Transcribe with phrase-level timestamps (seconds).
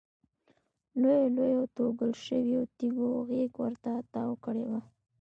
[1.01, 4.79] لویو لویو توږل شویو تیږو غېږ ورته تاو کړې وه.